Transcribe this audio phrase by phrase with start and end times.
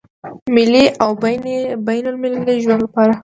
[0.55, 1.09] ملي او
[1.87, 3.19] بين المللي ژوند لپاره هم دی.